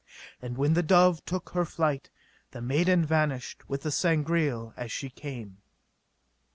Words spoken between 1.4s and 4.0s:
her flight, the maiden vanished with the